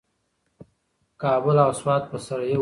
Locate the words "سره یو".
2.25-2.51